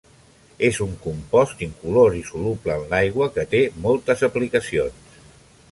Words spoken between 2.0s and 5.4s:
i soluble en l'aigua que té moltes aplicacions.